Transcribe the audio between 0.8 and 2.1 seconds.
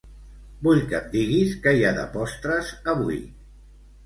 que em diguis què hi ha de